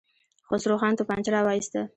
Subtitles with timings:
[0.47, 1.81] خسرو خان توپانچه را وايسته.